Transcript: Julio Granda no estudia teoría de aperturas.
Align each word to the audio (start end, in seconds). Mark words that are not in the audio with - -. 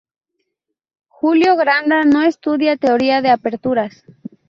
Julio 1.09 1.55
Granda 1.55 2.03
no 2.05 2.23
estudia 2.23 2.75
teoría 2.75 3.21
de 3.21 3.29
aperturas. 3.29 4.03